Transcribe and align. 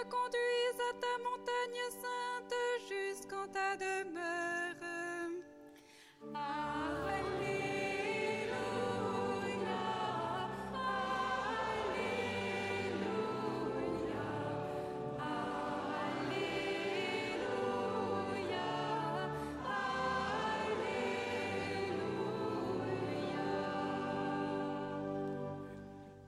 te 0.00 0.08
conduise 0.08 0.80
à 0.88 0.92
ta 1.00 1.14
montagne 1.22 1.84
sainte 2.00 2.54
jusqu'en 2.88 3.46
ta 3.52 3.76
demeure. 3.76 4.60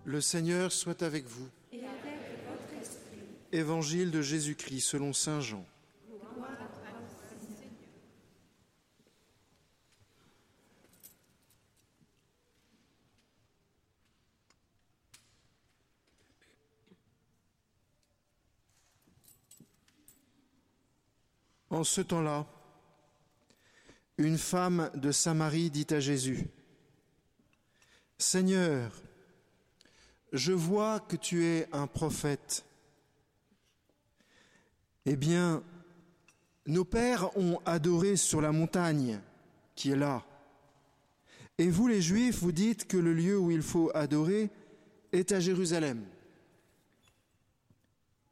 Le 0.05 0.21
Seigneur 0.21 0.71
soit 0.73 1.03
avec 1.03 1.25
vous. 1.25 1.49
Et 1.73 1.77
avec 1.77 1.87
votre 2.47 2.83
esprit. 2.83 3.23
Évangile 3.53 4.11
de 4.11 4.23
Jésus-Christ 4.23 4.81
selon 4.81 5.13
Saint 5.13 5.41
Jean. 5.41 5.67
En 21.69 21.85
ce 21.85 22.01
temps-là, 22.01 22.47
une 24.19 24.39
femme 24.39 24.91
de 24.95 25.11
Samarie 25.11 25.71
dit 25.71 25.87
à 25.91 26.01
Jésus, 26.01 26.49
Seigneur, 28.19 28.93
je 30.33 30.53
vois 30.53 31.01
que 31.01 31.17
tu 31.17 31.45
es 31.45 31.69
un 31.73 31.87
prophète. 31.87 32.65
Eh 35.07 35.17
bien, 35.17 35.63
nos 36.67 36.85
pères 36.85 37.37
ont 37.37 37.59
adoré 37.67 38.17
sur 38.17 38.41
la 38.41 38.53
montagne 38.53 39.21
qui 39.75 39.91
est 39.91 39.97
là. 39.97 40.25
Et 41.59 41.69
vous 41.69 41.89
les 41.89 42.01
Juifs, 42.01 42.41
vous 42.41 42.53
dites 42.53 42.87
que 42.87 42.97
le 42.97 43.13
lieu 43.13 43.39
où 43.39 43.51
il 43.51 43.63
faut 43.63 43.91
adorer 43.95 44.51
est 45.13 45.33
à 45.33 45.41
Jérusalem. 45.41 46.05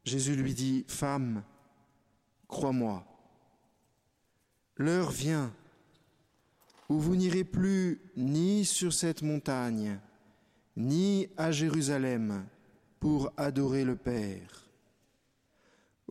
Jésus 0.03 0.35
lui 0.35 0.53
dit, 0.53 0.85
Femme, 0.87 1.43
crois-moi, 2.47 3.05
l'heure 4.77 5.11
vient 5.11 5.53
où 6.89 6.99
vous 6.99 7.15
n'irez 7.15 7.43
plus 7.43 8.01
ni 8.17 8.65
sur 8.65 8.91
cette 8.91 9.21
montagne, 9.21 9.99
ni 10.75 11.29
à 11.37 11.51
Jérusalem 11.51 12.45
pour 12.99 13.31
adorer 13.37 13.85
le 13.85 13.95
Père. 13.95 14.70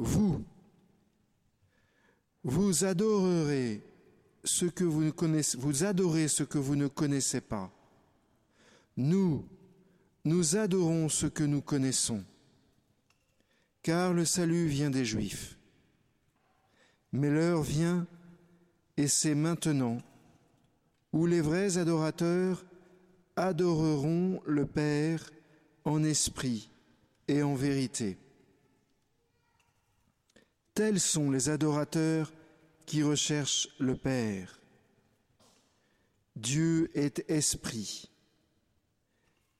Vous, 0.02 0.42
vous 2.42 2.86
adorerez 2.86 3.82
ce 4.44 4.64
que 4.64 4.82
vous 4.82 5.02
ne 5.02 5.10
connaissez, 5.10 5.58
vous 5.58 5.84
adorez 5.84 6.26
ce 6.26 6.42
que 6.42 6.56
vous 6.56 6.74
ne 6.74 6.86
connaissez 6.86 7.42
pas. 7.42 7.70
Nous, 8.96 9.46
nous 10.24 10.56
adorons 10.56 11.10
ce 11.10 11.26
que 11.26 11.44
nous 11.44 11.60
connaissons, 11.60 12.24
car 13.82 14.14
le 14.14 14.24
salut 14.24 14.68
vient 14.68 14.88
des 14.88 15.04
Juifs. 15.04 15.58
Mais 17.12 17.28
l'heure 17.28 17.60
vient, 17.60 18.06
et 18.96 19.06
c'est 19.06 19.34
maintenant, 19.34 19.98
où 21.12 21.26
les 21.26 21.42
vrais 21.42 21.76
adorateurs 21.76 22.64
adoreront 23.36 24.40
le 24.46 24.64
Père 24.64 25.30
en 25.84 26.02
esprit 26.04 26.70
et 27.28 27.42
en 27.42 27.54
vérité. 27.54 28.16
Tels 30.74 31.00
sont 31.00 31.30
les 31.30 31.48
adorateurs 31.48 32.32
qui 32.86 33.02
recherchent 33.02 33.68
le 33.78 33.96
Père. 33.96 34.60
Dieu 36.36 36.90
est 36.94 37.28
esprit, 37.30 38.10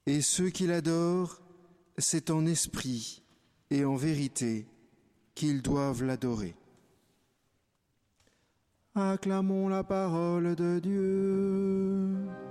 et 0.07 0.23
ceux 0.23 0.51
qui 0.51 0.67
l'adorent, 0.67 1.41
c'est 1.99 2.31
en 2.31 2.47
esprit 2.47 3.23
et 3.71 3.85
en 3.85 3.97
vérité 3.97 4.67
qu'ils 5.35 5.63
doivent 5.63 6.03
l'adorer. 6.03 6.55
Acclamons 8.95 9.69
la 9.69 9.85
parole 9.85 10.57
de 10.57 10.81
Dieu. 10.81 12.50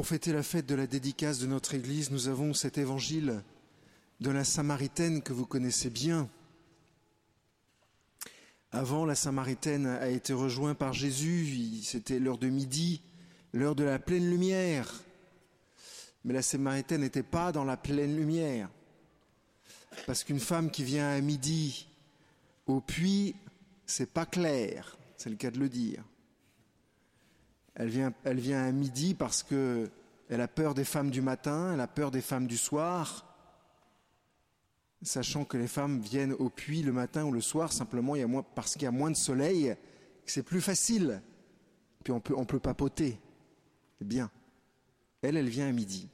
Pour 0.00 0.06
fêter 0.06 0.32
la 0.32 0.42
fête 0.42 0.64
de 0.64 0.74
la 0.74 0.86
dédicace 0.86 1.40
de 1.40 1.46
notre 1.46 1.74
Église, 1.74 2.10
nous 2.10 2.28
avons 2.28 2.54
cet 2.54 2.78
évangile 2.78 3.42
de 4.20 4.30
la 4.30 4.44
Samaritaine 4.44 5.20
que 5.20 5.34
vous 5.34 5.44
connaissez 5.44 5.90
bien. 5.90 6.30
Avant, 8.72 9.04
la 9.04 9.14
Samaritaine 9.14 9.84
a 9.84 10.08
été 10.08 10.32
rejointe 10.32 10.78
par 10.78 10.94
Jésus, 10.94 11.82
c'était 11.82 12.18
l'heure 12.18 12.38
de 12.38 12.48
midi, 12.48 13.02
l'heure 13.52 13.74
de 13.74 13.84
la 13.84 13.98
pleine 13.98 14.30
lumière. 14.30 14.90
Mais 16.24 16.32
la 16.32 16.40
Samaritaine 16.40 17.02
n'était 17.02 17.22
pas 17.22 17.52
dans 17.52 17.64
la 17.64 17.76
pleine 17.76 18.16
lumière. 18.16 18.70
Parce 20.06 20.24
qu'une 20.24 20.40
femme 20.40 20.70
qui 20.70 20.82
vient 20.82 21.10
à 21.10 21.20
midi 21.20 21.86
au 22.64 22.80
puits, 22.80 23.34
c'est 23.84 24.10
pas 24.10 24.24
clair, 24.24 24.96
c'est 25.18 25.28
le 25.28 25.36
cas 25.36 25.50
de 25.50 25.58
le 25.58 25.68
dire. 25.68 26.02
Elle 27.80 27.88
vient, 27.88 28.66
à 28.66 28.72
midi 28.72 29.14
parce 29.14 29.42
que 29.42 29.90
elle 30.28 30.42
a 30.42 30.48
peur 30.48 30.74
des 30.74 30.84
femmes 30.84 31.10
du 31.10 31.22
matin, 31.22 31.72
elle 31.72 31.80
a 31.80 31.86
peur 31.86 32.10
des 32.10 32.20
femmes 32.20 32.46
du 32.46 32.58
soir, 32.58 33.24
sachant 35.00 35.46
que 35.46 35.56
les 35.56 35.66
femmes 35.66 35.98
viennent 35.98 36.34
au 36.34 36.50
puits 36.50 36.82
le 36.82 36.92
matin 36.92 37.24
ou 37.24 37.32
le 37.32 37.40
soir 37.40 37.72
simplement 37.72 38.16
parce 38.54 38.74
qu'il 38.74 38.82
y 38.82 38.86
a 38.86 38.90
moins 38.90 39.10
de 39.10 39.16
soleil, 39.16 39.74
c'est 40.26 40.42
plus 40.42 40.60
facile. 40.60 41.22
Puis 42.04 42.12
on 42.12 42.20
peut, 42.20 42.34
on 42.36 42.44
peut 42.44 42.58
papoter. 42.58 43.18
C'est 43.98 44.06
bien. 44.06 44.30
Elle, 45.22 45.38
elle 45.38 45.48
vient 45.48 45.68
à 45.68 45.72
midi. 45.72 46.06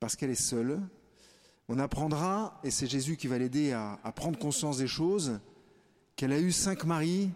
Parce 0.00 0.16
qu'elle 0.16 0.30
est 0.30 0.34
seule. 0.34 0.80
On 1.68 1.78
apprendra, 1.78 2.58
et 2.64 2.70
c'est 2.70 2.86
Jésus 2.86 3.18
qui 3.18 3.26
va 3.26 3.36
l'aider 3.36 3.72
à 3.72 4.12
prendre 4.16 4.38
conscience 4.38 4.78
des 4.78 4.86
choses, 4.86 5.38
qu'elle 6.16 6.32
a 6.32 6.40
eu 6.40 6.50
cinq 6.50 6.84
maris, 6.84 7.30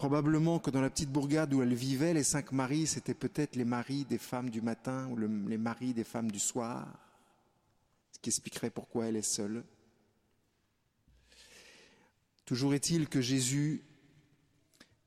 Probablement 0.00 0.58
que 0.58 0.70
dans 0.70 0.80
la 0.80 0.88
petite 0.88 1.12
bourgade 1.12 1.52
où 1.52 1.60
elle 1.60 1.74
vivait, 1.74 2.14
les 2.14 2.24
cinq 2.24 2.52
maris, 2.52 2.86
c'était 2.86 3.12
peut-être 3.12 3.54
les 3.54 3.66
maris 3.66 4.06
des 4.06 4.16
femmes 4.16 4.48
du 4.48 4.62
matin 4.62 5.06
ou 5.10 5.16
le, 5.16 5.28
les 5.46 5.58
maris 5.58 5.92
des 5.92 6.04
femmes 6.04 6.30
du 6.30 6.38
soir, 6.38 6.88
ce 8.10 8.18
qui 8.18 8.30
expliquerait 8.30 8.70
pourquoi 8.70 9.08
elle 9.08 9.16
est 9.16 9.20
seule. 9.20 9.62
Toujours 12.46 12.72
est-il 12.72 13.10
que 13.10 13.20
Jésus 13.20 13.84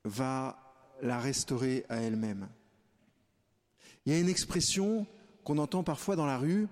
va 0.04 0.56
la 1.02 1.18
restaurer 1.18 1.84
à 1.88 1.96
elle-même. 1.96 2.48
Il 4.06 4.12
y 4.12 4.16
a 4.16 4.20
une 4.20 4.28
expression 4.28 5.08
qu'on 5.42 5.58
entend 5.58 5.82
parfois 5.82 6.14
dans 6.14 6.26
la 6.26 6.38
rue, 6.38 6.68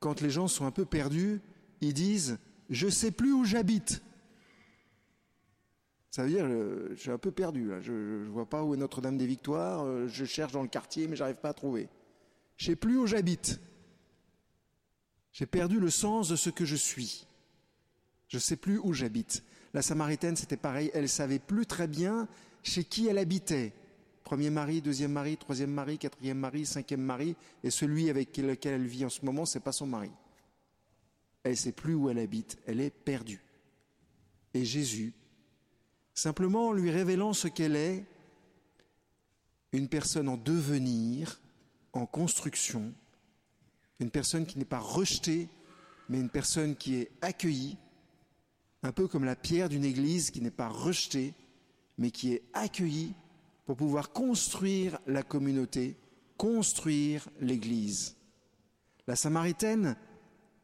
quand 0.00 0.22
les 0.22 0.30
gens 0.30 0.48
sont 0.48 0.64
un 0.64 0.70
peu 0.70 0.86
perdus, 0.86 1.42
ils 1.82 1.92
disent⁇ 1.92 2.32
Je 2.70 2.88
sais 2.88 3.10
plus 3.10 3.34
où 3.34 3.44
j'habite⁇ 3.44 3.92
ça 6.16 6.22
veut 6.22 6.30
dire, 6.30 6.48
je, 6.48 6.94
je 6.94 6.98
suis 6.98 7.10
un 7.10 7.18
peu 7.18 7.30
perdu. 7.30 7.72
Je 7.82 7.92
ne 7.92 8.28
vois 8.30 8.48
pas 8.48 8.64
où 8.64 8.72
est 8.72 8.78
Notre-Dame 8.78 9.18
des 9.18 9.26
Victoires. 9.26 9.84
euh, 9.84 10.08
Je 10.08 10.24
cherche 10.24 10.50
dans 10.50 10.62
le 10.62 10.68
quartier, 10.68 11.08
mais 11.08 11.14
j'arrive 11.14 11.36
pas 11.36 11.50
à 11.50 11.52
trouver. 11.52 11.90
Je 12.56 12.64
sais 12.64 12.76
plus 12.76 12.96
où 12.96 13.06
j'habite. 13.06 13.60
J'ai 15.30 15.44
perdu 15.44 15.78
le 15.78 15.90
sens 15.90 16.30
de 16.30 16.36
ce 16.36 16.48
que 16.48 16.64
je 16.64 16.74
suis. 16.74 17.26
Je 18.28 18.38
sais 18.38 18.56
plus 18.56 18.78
où 18.78 18.94
j'habite. 18.94 19.44
La 19.74 19.82
Samaritaine, 19.82 20.36
c'était 20.36 20.56
pareil. 20.56 20.90
Elle 20.94 21.10
savait 21.10 21.38
plus 21.38 21.66
très 21.66 21.86
bien 21.86 22.28
chez 22.62 22.82
qui 22.82 23.08
elle 23.08 23.18
habitait. 23.18 23.74
Premier 24.24 24.48
mari, 24.48 24.80
deuxième 24.80 25.12
mari, 25.12 25.36
troisième 25.36 25.70
mari, 25.70 25.98
quatrième 25.98 26.38
mari, 26.38 26.64
cinquième 26.64 27.02
mari, 27.02 27.36
et 27.62 27.68
celui 27.68 28.08
avec 28.08 28.34
lequel 28.38 28.72
elle 28.72 28.86
vit 28.86 29.04
en 29.04 29.10
ce 29.10 29.22
moment, 29.22 29.44
c'est 29.44 29.60
pas 29.60 29.70
son 29.70 29.86
mari. 29.86 30.10
Elle 31.42 31.58
sait 31.58 31.72
plus 31.72 31.92
où 31.92 32.08
elle 32.08 32.18
habite. 32.18 32.56
Elle 32.64 32.80
est 32.80 32.88
perdue. 32.88 33.42
Et 34.54 34.64
Jésus 34.64 35.12
simplement 36.16 36.68
en 36.68 36.72
lui 36.72 36.90
révélant 36.90 37.32
ce 37.32 37.46
qu'elle 37.46 37.76
est, 37.76 38.04
une 39.72 39.86
personne 39.88 40.28
en 40.28 40.36
devenir, 40.36 41.40
en 41.92 42.06
construction, 42.06 42.92
une 44.00 44.10
personne 44.10 44.46
qui 44.46 44.58
n'est 44.58 44.64
pas 44.64 44.80
rejetée, 44.80 45.48
mais 46.08 46.18
une 46.18 46.30
personne 46.30 46.74
qui 46.74 46.96
est 46.96 47.12
accueillie, 47.20 47.76
un 48.82 48.90
peu 48.90 49.06
comme 49.06 49.24
la 49.24 49.36
pierre 49.36 49.68
d'une 49.68 49.84
église 49.84 50.32
qui 50.32 50.40
n'est 50.40 50.50
pas 50.50 50.68
rejetée, 50.68 51.34
mais 51.98 52.10
qui 52.10 52.32
est 52.32 52.42
accueillie 52.52 53.14
pour 53.64 53.76
pouvoir 53.76 54.10
construire 54.10 54.98
la 55.06 55.22
communauté 55.22 55.96
construire 56.36 57.28
l'Église. 57.40 58.16
La 59.06 59.16
Samaritaine 59.16 59.96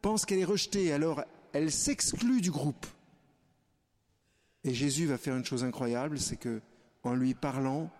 pense 0.01 0.25
qu'elle 0.25 0.39
est 0.39 0.45
rejetée, 0.45 0.91
alors 0.91 1.23
elle 1.53 1.71
s'exclut 1.71 2.41
du 2.41 2.51
groupe. 2.51 2.85
Et 4.63 4.73
Jésus 4.73 5.05
va 5.05 5.17
faire 5.17 5.35
une 5.35 5.45
chose 5.45 5.63
incroyable, 5.63 6.19
c'est 6.19 6.37
que 6.37 6.61
en 7.03 7.13
lui 7.13 7.33
parlant, 7.33 7.91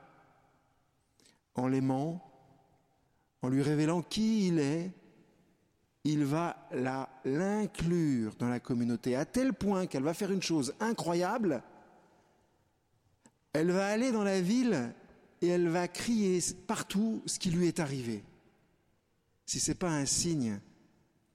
en 1.55 1.67
l'aimant, 1.67 2.23
en 3.41 3.49
lui 3.49 3.61
révélant 3.61 4.01
qui 4.01 4.47
il 4.47 4.59
est, 4.59 4.91
il 6.05 6.25
va 6.25 6.69
l'inclure 7.23 8.35
dans 8.35 8.49
la 8.49 8.59
communauté 8.59 9.15
à 9.15 9.25
tel 9.25 9.53
point 9.53 9.85
qu'elle 9.87 10.03
va 10.03 10.13
faire 10.13 10.31
une 10.31 10.41
chose 10.41 10.73
incroyable. 10.79 11.63
Elle 13.53 13.71
va 13.71 13.87
aller 13.87 14.11
dans 14.11 14.23
la 14.23 14.41
ville 14.41 14.93
et 15.41 15.47
elle 15.47 15.69
va 15.69 15.87
crier 15.87 16.39
partout 16.67 17.21
ce 17.25 17.39
qui 17.39 17.51
lui 17.51 17.67
est 17.67 17.79
arrivé. 17.79 18.23
Si 19.45 19.59
ce 19.59 19.71
n'est 19.71 19.75
pas 19.75 19.91
un 19.91 20.05
signe 20.05 20.59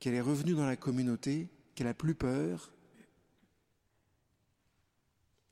qu'elle 0.00 0.14
est 0.14 0.20
revenue 0.20 0.54
dans 0.54 0.66
la 0.66 0.76
communauté, 0.76 1.48
qu'elle 1.74 1.86
a 1.86 1.94
plus 1.94 2.14
peur, 2.14 2.72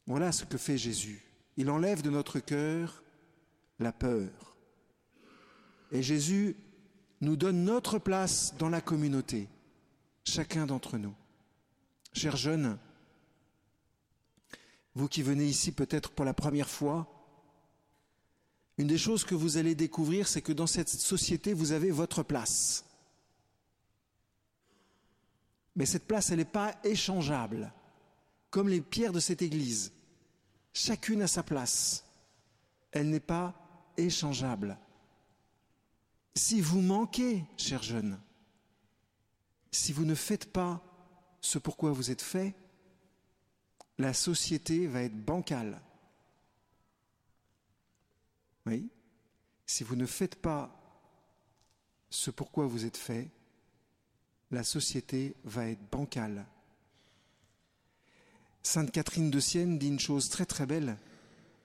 voilà 0.07 0.33
ce 0.33 0.45
que 0.45 0.59
fait 0.59 0.79
Jésus. 0.79 1.23
Il 1.57 1.71
enlève 1.71 2.03
de 2.03 2.11
notre 2.11 2.39
cœur 2.39 3.03
la 3.79 3.93
peur. 3.93 4.57
Et 5.93 6.03
Jésus 6.03 6.57
nous 7.21 7.37
donne 7.37 7.65
notre 7.65 7.99
place 7.99 8.55
dans 8.59 8.69
la 8.69 8.81
communauté, 8.81 9.49
chacun 10.25 10.67
d'entre 10.67 10.99
nous. 10.99 11.15
Chers 12.13 12.37
jeunes, 12.37 12.79
vous 14.95 15.09
qui 15.09 15.23
venez 15.23 15.47
ici 15.47 15.73
peut-être 15.73 16.11
pour 16.11 16.25
la 16.25 16.35
première 16.35 16.69
fois, 16.69 17.13
une 18.79 18.87
des 18.87 18.99
choses 18.99 19.25
que 19.25 19.35
vous 19.35 19.57
allez 19.57 19.75
découvrir, 19.75 20.29
c'est 20.29 20.43
que 20.43 20.53
dans 20.53 20.67
cette 20.67 20.89
société, 20.89 21.55
vous 21.55 21.73
avez 21.73 21.91
votre 21.91 22.23
place. 22.23 22.85
Mais 25.75 25.87
cette 25.87 26.07
place, 26.07 26.31
elle 26.31 26.39
n'est 26.39 26.45
pas 26.45 26.75
échangeable, 26.85 27.73
comme 28.51 28.69
les 28.69 28.81
pierres 28.81 29.13
de 29.13 29.21
cette 29.21 29.43
église. 29.43 29.93
Chacune 30.79 31.23
a 31.23 31.27
sa 31.27 31.43
place. 31.43 32.05
Elle 32.93 33.09
n'est 33.09 33.19
pas 33.19 33.55
échangeable. 33.97 34.77
Si 36.35 36.61
vous 36.61 36.83
manquez, 36.83 37.45
chers 37.57 37.83
jeunes, 37.83 38.21
si 39.73 39.95
vous 39.95 40.05
ne 40.05 40.15
faites 40.15 40.53
pas 40.53 40.83
ce 41.41 41.59
pourquoi 41.59 41.93
vous 41.93 42.11
êtes 42.11 42.21
fait, 42.21 42.55
la 43.97 44.13
société 44.13 44.87
va 44.87 45.01
être 45.01 45.17
bancale. 45.17 45.81
Oui 48.67 48.91
Si 49.65 49.83
vous 49.83 49.97
ne 49.97 50.05
faites 50.05 50.37
pas 50.37 50.79
ce 52.11 52.31
pourquoi 52.31 52.67
vous 52.67 52.85
êtes 52.85 52.99
fait, 52.99 53.31
la 54.51 54.63
société 54.63 55.37
va 55.43 55.71
être 55.71 55.91
bancale. 55.91 56.45
Sainte 58.67 58.91
Catherine 58.91 59.31
de 59.31 59.39
Sienne 59.39 59.79
dit 59.79 59.87
une 59.87 60.01
chose 60.01 60.29
très 60.29 60.45
très 60.45 60.67
belle. 60.67 60.97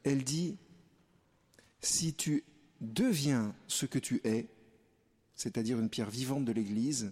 Elle 0.03 0.24
dit, 0.24 0.59
si 1.80 2.13
tu 2.13 2.44
deviens 2.80 3.56
ce 3.65 3.88
que 3.88 3.98
tu 3.98 4.21
es, 4.24 4.48
c'est-à-dire 5.33 5.80
une 5.80 5.89
pierre 5.89 6.12
vivante 6.12 6.45
de 6.45 6.51
l'Église, 6.51 7.12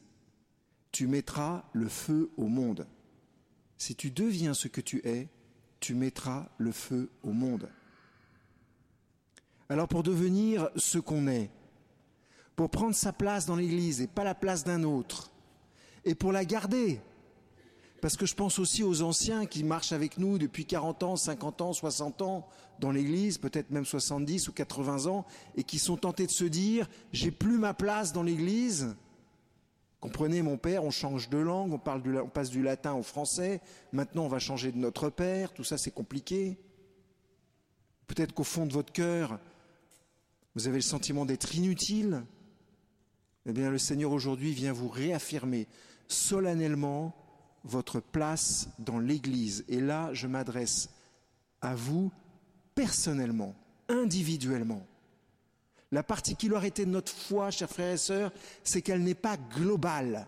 tu 0.92 1.08
mettras 1.08 1.64
le 1.74 1.90
feu 1.90 2.30
au 2.38 2.46
monde. 2.46 2.86
Si 3.80 3.96
tu 3.96 4.12
deviens 4.12 4.54
ce 4.54 4.68
que 4.68 4.80
tu 4.80 5.02
es, 5.08 5.28
tu 5.80 5.96
mettras 5.96 6.50
le 6.60 6.72
feu 6.72 7.10
au 7.24 7.31
monde. 7.31 7.68
Alors 9.69 9.88
pour 9.88 10.04
devenir 10.04 10.69
ce 10.76 11.00
qu'on 11.00 11.28
est, 11.28 11.50
pour 12.56 12.69
prendre 12.69 12.94
sa 12.94 13.12
place 13.12 13.48
dans 13.48 13.56
l'Église 13.56 14.02
et 14.02 14.08
pas 14.08 14.24
la 14.24 14.36
place 14.36 14.64
d'un 14.64 14.84
autre, 14.84 15.31
et 16.06 16.14
pour 16.14 16.31
la 16.31 16.46
garder, 16.46 17.02
parce 18.02 18.18
que 18.18 18.26
je 18.26 18.36
pense 18.36 18.60
aussi 18.60 18.84
aux 18.84 19.02
anciens 19.02 19.46
qui 19.46 19.64
marchent 19.64 19.92
avec 19.92 20.18
nous 20.18 20.38
depuis 20.38 20.66
40 20.66 21.04
ans, 21.04 21.16
50 21.16 21.62
ans, 21.62 21.74
60 21.74 22.22
ans 22.22 22.48
dans 22.80 22.92
l'Église, 22.92 23.38
peut-être 23.38 23.72
même 23.72 23.86
70 23.86 24.48
ou 24.48 24.54
80 24.54 25.08
ans, 25.08 25.26
et 25.56 25.64
qui 25.64 25.80
sont 25.80 25.98
tentés 25.98 26.26
de 26.26 26.32
se 26.32 26.46
dire 26.46 26.88
j'ai 27.12 27.32
plus 27.32 27.58
ma 27.58 27.74
place 27.74 28.14
dans 28.14 28.24
l'Église. 28.24 28.96
Comprenez, 30.00 30.42
mon 30.42 30.58
père, 30.58 30.86
on 30.86 30.92
change 30.92 31.30
de 31.30 31.38
langue, 31.38 31.74
on, 31.74 32.20
on 32.20 32.30
passe 32.30 32.50
du 32.50 32.64
latin 32.64 32.94
au 32.94 33.04
français, 33.04 33.60
maintenant 33.92 34.24
on 34.24 34.30
va 34.30 34.40
changer 34.40 34.72
de 34.72 34.78
notre 34.78 35.10
père, 35.10 35.54
tout 35.54 35.66
ça 35.66 35.78
c'est 35.78 35.92
compliqué. 35.92 36.58
Peut-être 38.08 38.34
qu'au 38.34 38.46
fond 38.46 38.66
de 38.66 38.74
votre 38.74 38.94
cœur, 38.94 39.40
vous 40.56 40.68
avez 40.68 40.78
le 40.78 40.82
sentiment 40.82 41.26
d'être 41.26 41.54
inutile. 41.56 42.24
Eh 43.46 43.54
bien, 43.54 43.70
le 43.70 43.78
Seigneur 43.78 44.12
aujourd'hui 44.12 44.52
vient 44.52 44.74
vous 44.74 44.90
réaffirmer 44.90 45.68
solennellement 46.08 47.16
votre 47.63 47.99
place 47.99 48.69
dans 48.80 48.99
l'Église. 48.99 49.66
Et 49.68 49.80
là, 49.80 50.13
je 50.13 50.28
m'adresse 50.28 50.89
à 51.61 51.75
vous 51.75 52.11
personnellement, 52.75 53.56
individuellement. 53.87 54.85
La 55.92 56.04
particularité 56.04 56.85
de 56.85 56.92
notre 56.92 57.11
foi, 57.11 57.51
chers 57.51 57.69
frères 57.69 57.94
et 57.94 57.97
sœurs, 57.97 58.31
c'est 58.63 58.81
qu'elle 58.81 59.04
n'est 59.04 59.16
pas 59.16 59.37
globale, 59.37 60.28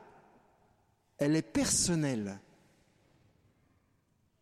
elle 1.17 1.35
est 1.35 1.41
personnelle. 1.41 2.39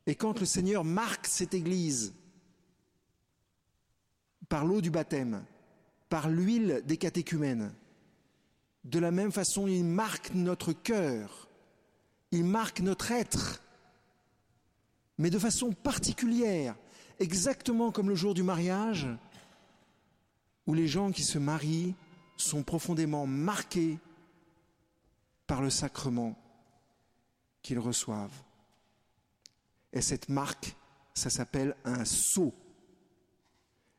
Et 0.05 0.15
quand 0.15 0.39
le 0.39 0.45
Seigneur 0.45 0.83
marque 0.83 1.27
cette 1.27 1.53
Église 1.53 2.13
par 4.47 4.65
l'eau 4.65 4.81
du 4.81 4.89
baptême, 4.89 5.43
par 6.07 6.29
l'huile 6.29 6.81
des 6.85 6.97
catéchumènes, 6.97 7.73
de 8.85 8.97
la 8.97 9.11
même 9.11 9.31
façon, 9.31 9.67
il 9.67 9.83
marque 9.83 10.33
notre 10.33 10.71
cœur 10.71 11.48
il 12.31 12.43
marque 12.43 12.81
notre 12.81 13.11
être, 13.11 13.61
mais 15.17 15.29
de 15.29 15.39
façon 15.39 15.71
particulière, 15.71 16.75
exactement 17.19 17.91
comme 17.91 18.09
le 18.09 18.15
jour 18.15 18.33
du 18.33 18.43
mariage, 18.43 19.07
où 20.67 20.73
les 20.73 20.87
gens 20.87 21.11
qui 21.11 21.23
se 21.23 21.39
marient 21.39 21.95
sont 22.37 22.63
profondément 22.63 23.25
marqués 23.25 23.97
par 25.47 25.61
le 25.61 25.69
sacrement 25.69 26.37
qu'ils 27.61 27.79
reçoivent. 27.79 28.43
Et 29.91 30.01
cette 30.01 30.29
marque, 30.29 30.75
ça 31.13 31.29
s'appelle 31.29 31.75
un 31.83 32.05
sceau. 32.05 32.53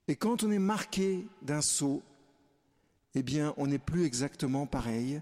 Et 0.06 0.16
quand 0.16 0.44
on 0.44 0.50
est 0.50 0.60
marqué 0.60 1.26
d'un 1.42 1.60
sceau, 1.60 2.02
eh 3.14 3.22
bien, 3.22 3.52
on 3.56 3.66
n'est 3.66 3.78
plus 3.78 4.04
exactement 4.04 4.66
pareil 4.66 5.20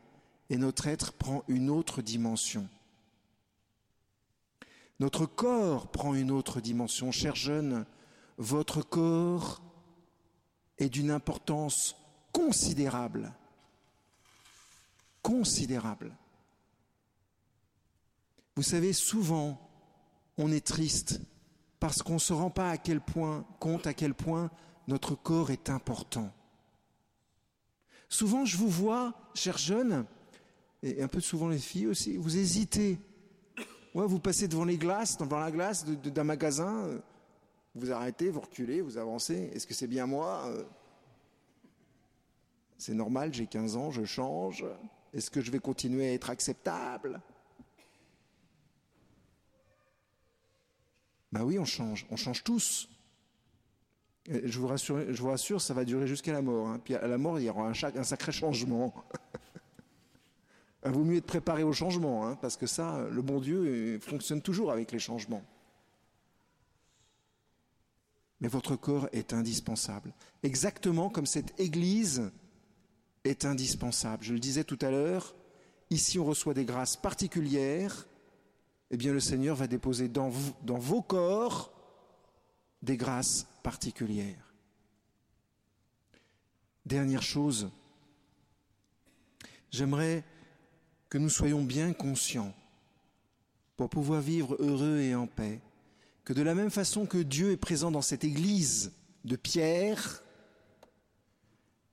et 0.51 0.59
notre 0.59 0.87
être 0.87 1.13
prend 1.13 1.45
une 1.49 1.71
autre 1.71 2.03
dimension. 2.03 2.69
Notre 5.01 5.27
corps 5.27 5.91
prend 5.91 6.15
une 6.15 6.31
autre 6.31 6.61
dimension. 6.61 7.13
Chers 7.13 7.37
jeunes, 7.37 7.87
votre 8.37 8.83
corps 8.83 9.63
est 10.79 10.89
d'une 10.89 11.11
importance 11.11 11.97
considérable. 12.33 13.33
Considérable. 15.23 16.17
Vous 18.57 18.63
savez, 18.63 18.93
souvent, 18.93 19.71
on 20.37 20.51
est 20.51 20.67
triste 20.67 21.21
parce 21.79 22.03
qu'on 22.03 22.15
ne 22.15 22.19
se 22.19 22.33
rend 22.33 22.51
pas 22.51 22.71
à 22.71 22.77
quel 22.77 23.01
point, 23.01 23.45
compte 23.61 23.87
à 23.87 23.95
quel 23.95 24.15
point 24.15 24.51
notre 24.89 25.15
corps 25.15 25.51
est 25.51 25.71
important. 25.71 26.33
Souvent, 28.09 28.45
je 28.45 28.57
vous 28.57 28.69
vois, 28.69 29.15
chers 29.35 29.59
jeunes, 29.59 30.07
et 30.83 31.03
un 31.03 31.09
peu 31.09 31.21
souvent 31.21 31.49
les 31.49 31.59
filles 31.59 31.89
aussi, 31.89 32.17
vous 32.17 32.37
hésitez 32.37 32.99
vous 34.07 34.19
passez 34.19 34.49
devant 34.49 34.65
les 34.65 34.77
glaces, 34.77 35.17
devant 35.17 35.39
la 35.39 35.51
glace 35.51 35.85
d'un 35.85 36.25
magasin, 36.25 36.85
euh, 36.85 36.99
vous 37.75 37.91
arrêtez, 37.93 38.31
vous 38.31 38.41
reculez, 38.41 38.81
vous 38.81 38.99
avancez. 38.99 39.51
Est-ce 39.55 39.67
que 39.67 39.75
c'est 39.75 39.87
bien 39.87 40.07
moi 40.07 40.45
euh? 40.47 40.65
C'est 42.77 42.95
normal, 42.95 43.35
j'ai 43.35 43.47
15 43.47 43.77
ans, 43.77 43.91
je 43.91 44.05
change. 44.05 44.65
Est-ce 45.13 45.31
que 45.31 45.41
je 45.41 45.51
vais 45.51 45.59
continuer 45.59 46.09
à 46.09 46.13
être 46.13 46.31
acceptable? 46.31 47.21
Ben 51.33 51.43
oui, 51.43 51.59
on 51.59 51.65
change, 51.65 52.07
on 52.11 52.17
change 52.17 52.45
tous. 52.45 52.89
je 54.29 54.59
vous 54.59 54.69
rassure, 54.69 55.61
ça 55.61 55.75
va 55.75 55.85
durer 55.85 56.07
jusqu'à 56.07 56.33
la 56.33 56.41
mort. 56.41 56.69
Hein. 56.69 56.81
Puis 56.83 56.95
à 56.95 57.07
la 57.07 57.19
mort, 57.19 57.41
il 57.41 57.47
y 57.47 57.51
aura 57.51 57.69
un 57.69 58.05
sacré 58.05 58.33
changement. 58.33 58.95
Il 60.85 60.93
vaut 60.93 61.05
mieux 61.05 61.17
être 61.17 61.27
préparé 61.27 61.63
au 61.65 61.73
changement, 61.73 62.27
hein, 62.27 62.37
parce 62.41 62.57
que 62.57 62.67
ça, 62.67 63.07
le 63.11 63.23
bon 63.23 63.41
Dieu 63.41 63.99
fonctionne 64.01 64.41
toujours 64.41 64.71
avec 64.71 64.93
les 64.93 64.99
changements. 64.99 65.45
Mais 68.41 68.49
votre 68.49 68.77
corps 68.77 69.09
est 69.13 69.33
indispensable, 69.33 70.13
exactement 70.45 71.11
comme 71.11 71.27
cette 71.27 71.59
Église 71.59 72.31
est 73.25 73.45
indispensable. 73.45 74.23
Je 74.23 74.33
le 74.33 74.39
disais 74.39 74.63
tout 74.63 74.79
à 74.81 74.91
l'heure, 74.91 75.35
ici 75.91 76.21
on 76.21 76.25
reçoit 76.25 76.55
des 76.55 76.65
grâces 76.65 76.97
particulières, 76.97 78.07
eh 78.91 78.97
bien 78.97 79.13
le 79.13 79.21
Seigneur 79.21 79.57
va 79.57 79.67
déposer 79.67 80.09
dans, 80.09 80.31
dans 80.63 80.79
vos 80.79 81.03
corps 81.03 81.73
des 82.83 82.97
grâces 82.97 83.49
particulières. 83.65 84.55
Dernière 86.87 87.23
chose, 87.23 87.69
J'aimerais 89.71 90.25
que 91.09 91.19
nous 91.19 91.31
soyons 91.31 91.63
bien 91.63 91.93
conscients 91.93 92.55
pour 93.77 93.89
pouvoir 93.89 94.21
vivre 94.21 94.57
heureux 94.59 94.99
et 94.99 95.15
en 95.15 95.27
paix, 95.27 95.61
que 96.25 96.33
de 96.33 96.43
la 96.43 96.55
même 96.55 96.71
façon 96.71 97.07
que 97.07 97.19
Dieu 97.19 97.53
est 97.53 97.57
présent 97.57 97.91
dans 97.91 98.03
cette 98.03 98.25
église 98.25 98.93
de 99.25 99.37
Pierre, 99.37 100.23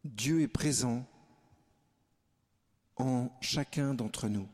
Dieu 0.04 0.42
est 0.42 0.48
présent 0.48 1.06
en 2.98 3.30
chacun 3.42 3.94
d'entre 3.94 4.28
nous. 4.28 4.48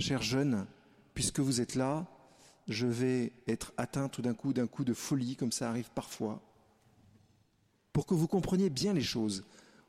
Chers 0.00 0.22
jeunes, 0.22 0.66
puisque 1.14 1.40
vous 1.40 1.60
êtes 1.60 1.74
là, 1.74 2.06
je 2.68 2.86
vais 2.86 3.32
être 3.48 3.72
atteint 3.76 4.08
tout 4.08 4.22
d'un 4.22 4.34
coup 4.34 4.52
d'un 4.52 4.66
coup 4.66 4.84
de 4.84 4.94
folie, 4.94 5.36
comme 5.36 5.52
ça 5.52 5.68
arrive 5.68 5.90
parfois, 5.90 6.40
pour 7.92 8.06
que 8.06 8.14
vous 8.14 8.28
compreniez 8.28 8.70
bien 8.70 8.92
les 8.92 9.02
choses. 9.02 9.44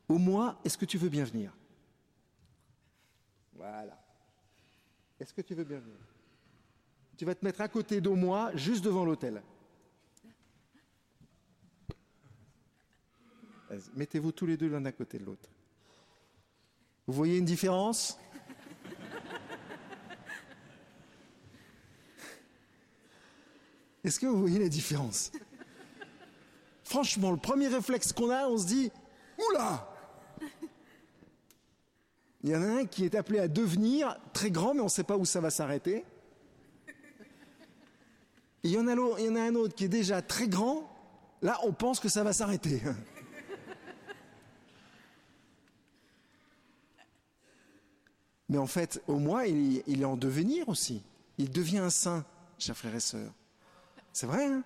Au 0.08 0.18
moins, 0.18 0.58
est-ce 0.64 0.76
que 0.76 0.84
tu 0.84 0.98
veux 0.98 1.08
bien 1.08 1.24
venir? 1.24 1.56
Voilà. 3.54 3.98
Est-ce 5.20 5.32
que 5.32 5.42
tu 5.42 5.54
veux 5.54 5.64
bien 5.64 5.78
venir? 5.78 5.98
Tu 7.16 7.24
vas 7.24 7.34
te 7.34 7.44
mettre 7.44 7.60
à 7.60 7.68
côté 7.68 8.00
d'au 8.00 8.16
moi, 8.16 8.50
juste 8.56 8.84
devant 8.84 9.04
l'hôtel. 9.04 9.42
Mettez-vous 13.94 14.32
tous 14.32 14.46
les 14.46 14.56
deux 14.56 14.68
l'un 14.68 14.84
à 14.84 14.92
côté 14.92 15.18
de 15.18 15.24
l'autre. 15.24 15.48
Vous 17.06 17.14
voyez 17.14 17.38
une 17.38 17.44
différence? 17.44 18.18
Est-ce 24.02 24.20
que 24.20 24.26
vous 24.26 24.40
voyez 24.40 24.58
la 24.58 24.68
différence? 24.68 25.32
Franchement, 26.82 27.30
le 27.30 27.38
premier 27.38 27.68
réflexe 27.68 28.12
qu'on 28.12 28.30
a, 28.30 28.46
on 28.48 28.58
se 28.58 28.66
dit 28.66 28.92
Oula 29.38 29.93
Il 32.44 32.50
y 32.50 32.56
en 32.56 32.62
a 32.62 32.66
un 32.66 32.84
qui 32.84 33.06
est 33.06 33.14
appelé 33.14 33.38
à 33.38 33.48
devenir 33.48 34.18
très 34.34 34.50
grand, 34.50 34.74
mais 34.74 34.82
on 34.82 34.84
ne 34.84 34.90
sait 34.90 35.02
pas 35.02 35.16
où 35.16 35.24
ça 35.24 35.40
va 35.40 35.48
s'arrêter. 35.48 36.04
il 38.62 38.70
y, 38.70 38.78
en 38.78 38.86
a, 38.86 38.92
un 38.92 39.54
autre 39.54 39.74
qui 39.74 39.84
est 39.84 39.88
déjà 39.88 40.20
très 40.20 40.46
grand, 40.46 40.86
là 41.40 41.58
on 41.64 41.72
pense 41.72 42.00
que 42.00 42.10
ça 42.10 42.22
va 42.22 42.34
s'arrêter. 42.34 42.82
Mais 48.50 48.58
en 48.58 48.66
fait, 48.66 49.02
au 49.08 49.18
moins, 49.18 49.44
il, 49.46 50.02
est 50.02 50.04
en 50.04 50.18
devenir 50.18 50.68
aussi. 50.68 51.02
Il 51.38 51.50
devient 51.50 51.78
un 51.78 51.88
saint, 51.88 52.26
chers 52.58 52.76
frères 52.76 52.94
et 52.94 53.00
sœurs. 53.00 53.32
C'est 54.12 54.26
vrai, 54.26 54.44
hein? 54.44 54.62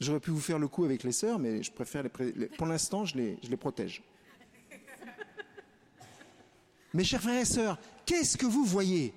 J'aurais 0.00 0.18
pu 0.18 0.32
vous 0.32 0.40
faire 0.40 0.58
le 0.58 0.66
coup 0.66 0.84
avec 0.84 1.04
les 1.04 1.12
sœurs, 1.12 1.38
mais 1.38 1.62
je 1.62 1.70
préfère 1.70 2.02
les. 2.02 2.08
Pour 2.48 2.66
l'instant, 2.66 3.04
je 3.04 3.16
les 3.16 3.56
protège. 3.56 4.02
Mes 6.94 7.04
chers 7.04 7.20
frères 7.20 7.40
et 7.40 7.44
sœurs, 7.44 7.78
qu'est-ce 8.04 8.36
que 8.36 8.46
vous 8.46 8.64
voyez? 8.64 9.12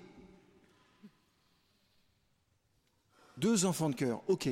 Deux 3.38 3.66
enfants 3.66 3.90
de 3.90 3.96
cœur, 3.96 4.22
ok. 4.28 4.50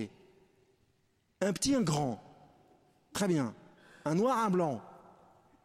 Un 1.41 1.53
petit, 1.53 1.75
un 1.75 1.81
grand, 1.81 2.23
très 3.11 3.27
bien. 3.27 3.53
Un 4.05 4.15
noir, 4.15 4.37
un 4.37 4.49
blanc, 4.49 4.81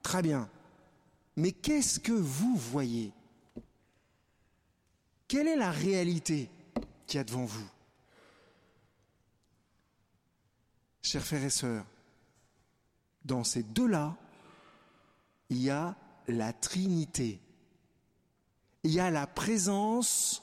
très 0.03 0.23
bien. 0.23 0.51
Mais 1.37 1.53
qu'est-ce 1.53 2.01
que 2.01 2.13
vous 2.13 2.57
voyez? 2.57 3.13
Quelle 5.29 5.49
est 5.49 5.57
la 5.57 5.71
réalité 5.71 6.51
qu'il 7.07 7.19
y 7.19 7.21
a 7.21 7.25
devant 7.25 7.45
vous? 7.45 7.69
Chers 11.01 11.23
frères 11.23 11.45
et 11.45 11.51
sœurs, 11.51 11.87
dans 13.25 13.45
ces 13.45 13.63
deux-là, 13.63 14.17
il 15.49 15.59
y 15.59 15.71
a 15.71 15.97
la 16.29 16.53
Trinité. 16.53 17.41
Il 18.85 18.93
y 18.93 19.01
a 19.01 19.11
la 19.11 19.27
présence 19.27 20.43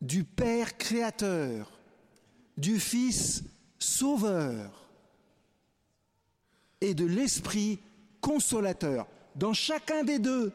du 0.00 0.24
Père 0.24 0.76
créateur, 0.76 1.78
du 2.56 2.80
Fils 2.80 3.44
sauveur 3.78 4.88
et 6.80 6.94
de 6.94 7.04
l'Esprit 7.04 7.80
consolateur. 8.20 9.06
Dans 9.34 9.52
chacun 9.52 10.02
des 10.02 10.18
deux, 10.18 10.52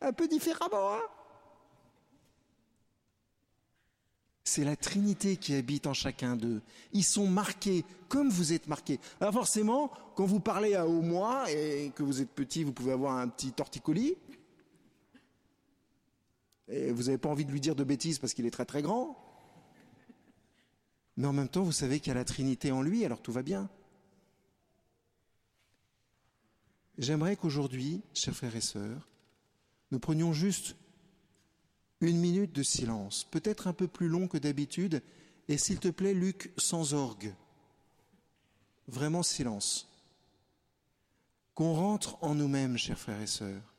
un 0.00 0.12
peu 0.12 0.28
différemment, 0.28 0.94
hein? 0.94 1.02
C'est 4.54 4.64
la 4.64 4.76
Trinité 4.76 5.38
qui 5.38 5.54
habite 5.54 5.86
en 5.86 5.94
chacun 5.94 6.36
d'eux. 6.36 6.60
Ils 6.92 7.04
sont 7.04 7.26
marqués 7.26 7.86
comme 8.10 8.28
vous 8.28 8.52
êtes 8.52 8.66
marqués. 8.66 9.00
Alors 9.18 9.32
forcément, 9.32 9.90
quand 10.14 10.26
vous 10.26 10.40
parlez 10.40 10.74
à 10.74 10.86
au 10.86 11.00
moi 11.00 11.50
et 11.50 11.90
que 11.96 12.02
vous 12.02 12.20
êtes 12.20 12.28
petit, 12.28 12.62
vous 12.62 12.74
pouvez 12.74 12.92
avoir 12.92 13.16
un 13.16 13.28
petit 13.28 13.52
torticolis. 13.52 14.14
Et 16.68 16.92
vous 16.92 17.04
n'avez 17.04 17.16
pas 17.16 17.30
envie 17.30 17.46
de 17.46 17.50
lui 17.50 17.62
dire 17.62 17.74
de 17.74 17.82
bêtises 17.82 18.18
parce 18.18 18.34
qu'il 18.34 18.44
est 18.44 18.50
très 18.50 18.66
très 18.66 18.82
grand. 18.82 19.16
Mais 21.16 21.26
en 21.26 21.32
même 21.32 21.48
temps, 21.48 21.62
vous 21.62 21.72
savez 21.72 21.98
qu'il 21.98 22.08
y 22.08 22.10
a 22.10 22.18
la 22.18 22.26
Trinité 22.26 22.72
en 22.72 22.82
lui, 22.82 23.06
alors 23.06 23.22
tout 23.22 23.32
va 23.32 23.42
bien. 23.42 23.70
J'aimerais 26.98 27.36
qu'aujourd'hui, 27.36 28.02
chers 28.12 28.34
frères 28.34 28.54
et 28.54 28.60
sœurs, 28.60 29.08
nous 29.92 29.98
prenions 29.98 30.34
juste 30.34 30.76
une 32.08 32.18
minute 32.18 32.52
de 32.52 32.62
silence, 32.62 33.24
peut-être 33.30 33.66
un 33.66 33.72
peu 33.72 33.86
plus 33.86 34.08
long 34.08 34.28
que 34.28 34.38
d'habitude, 34.38 35.02
et 35.48 35.58
s'il 35.58 35.78
te 35.78 35.88
plaît, 35.88 36.14
Luc, 36.14 36.52
sans 36.56 36.94
orgue. 36.94 37.34
Vraiment 38.88 39.22
silence. 39.22 39.88
Qu'on 41.54 41.74
rentre 41.74 42.22
en 42.22 42.34
nous-mêmes, 42.34 42.76
chers 42.76 42.98
frères 42.98 43.20
et 43.20 43.26
sœurs, 43.26 43.74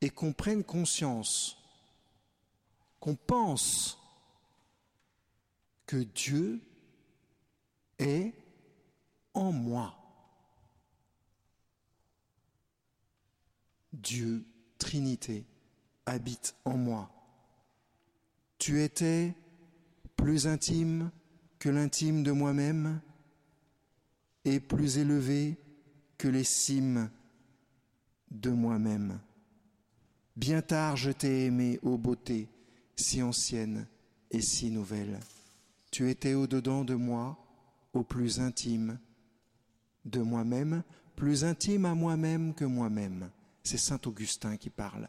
et 0.00 0.10
qu'on 0.10 0.32
prenne 0.32 0.64
conscience, 0.64 1.58
qu'on 3.00 3.16
pense 3.16 3.98
que 5.86 5.96
Dieu 5.96 6.60
est 7.98 8.32
en 9.34 9.52
moi. 9.52 9.94
Dieu, 13.92 14.44
Trinité, 14.78 15.44
habite 16.08 16.54
en 16.64 16.76
moi. 16.76 17.10
Tu 18.58 18.82
étais 18.82 19.34
plus 20.16 20.46
intime 20.46 21.10
que 21.58 21.68
l'intime 21.68 22.22
de 22.22 22.32
moi-même 22.32 23.00
et 24.44 24.60
plus 24.60 24.98
élevé 24.98 25.56
que 26.16 26.28
les 26.28 26.44
cimes 26.44 27.10
de 28.30 28.50
moi-même. 28.50 29.20
Bien 30.36 30.62
tard 30.62 30.96
je 30.96 31.10
t'ai 31.10 31.46
aimé, 31.46 31.78
ô 31.82 31.98
beauté, 31.98 32.48
si 32.96 33.22
ancienne 33.22 33.86
et 34.30 34.40
si 34.40 34.70
nouvelle. 34.70 35.18
Tu 35.90 36.10
étais 36.10 36.34
au-dedans 36.34 36.84
de 36.84 36.94
moi, 36.94 37.38
au 37.92 38.02
plus 38.02 38.40
intime 38.40 38.98
de 40.04 40.20
moi-même, 40.20 40.82
plus 41.16 41.44
intime 41.44 41.86
à 41.86 41.94
moi-même 41.94 42.54
que 42.54 42.64
moi-même. 42.64 43.30
C'est 43.62 43.78
Saint 43.78 44.00
Augustin 44.06 44.56
qui 44.56 44.70
parle. 44.70 45.08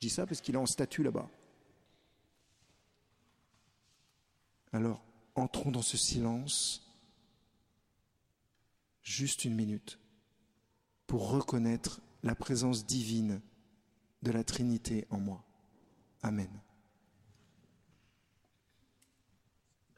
Je 0.00 0.08
dis 0.08 0.10
ça 0.10 0.26
parce 0.26 0.40
qu'il 0.40 0.54
est 0.54 0.58
en 0.58 0.64
statue 0.64 1.02
là-bas. 1.02 1.28
Alors, 4.72 5.04
entrons 5.34 5.70
dans 5.70 5.82
ce 5.82 5.98
silence, 5.98 6.90
juste 9.02 9.44
une 9.44 9.54
minute, 9.54 9.98
pour 11.06 11.30
reconnaître 11.30 12.00
la 12.22 12.34
présence 12.34 12.86
divine 12.86 13.42
de 14.22 14.30
la 14.30 14.42
Trinité 14.42 15.06
en 15.10 15.18
moi. 15.18 15.44
Amen. 16.22 16.48